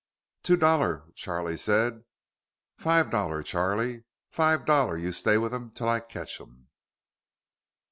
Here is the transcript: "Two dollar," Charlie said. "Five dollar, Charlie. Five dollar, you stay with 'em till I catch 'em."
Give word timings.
"Two 0.41 0.57
dollar," 0.57 1.03
Charlie 1.13 1.57
said. 1.57 2.05
"Five 2.75 3.11
dollar, 3.11 3.43
Charlie. 3.43 4.05
Five 4.31 4.65
dollar, 4.65 4.97
you 4.97 5.11
stay 5.11 5.37
with 5.37 5.53
'em 5.53 5.69
till 5.75 5.89
I 5.89 5.99
catch 5.99 6.41
'em." 6.41 6.69